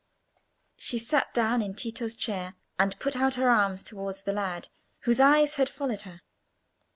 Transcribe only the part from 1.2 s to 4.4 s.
down in Tito's chair, and put out her arms towards the